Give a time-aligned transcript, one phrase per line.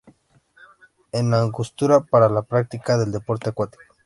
[1.11, 3.95] La Angostura para la práctica del deporte acuático.